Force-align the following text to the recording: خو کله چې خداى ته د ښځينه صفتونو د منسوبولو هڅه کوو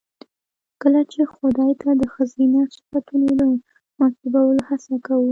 خو 0.71 0.75
کله 0.81 1.01
چې 1.11 1.19
خداى 1.33 1.71
ته 1.81 1.89
د 2.01 2.03
ښځينه 2.13 2.59
صفتونو 2.75 3.27
د 3.39 3.41
منسوبولو 3.99 4.61
هڅه 4.69 4.95
کوو 5.05 5.27